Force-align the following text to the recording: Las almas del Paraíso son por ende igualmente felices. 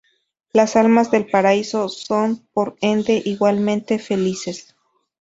Las 0.51 0.77
almas 0.77 1.11
del 1.11 1.27
Paraíso 1.27 1.87
son 1.87 2.47
por 2.55 2.75
ende 2.81 3.21
igualmente 3.23 3.99
felices. 3.99 4.75